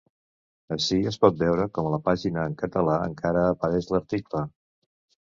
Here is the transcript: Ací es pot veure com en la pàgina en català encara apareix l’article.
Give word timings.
Ací 0.75 0.95
es 1.09 1.17
pot 1.25 1.35
veure 1.41 1.67
com 1.75 1.89
en 1.89 1.93
la 1.95 1.99
pàgina 2.07 2.45
en 2.51 2.55
català 2.61 2.95
encara 3.09 3.43
apareix 3.49 3.91
l’article. 3.97 4.43